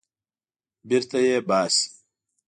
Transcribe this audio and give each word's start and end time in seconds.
بېرته 0.87 1.19
یې 1.27 1.37
باسي. 1.47 1.85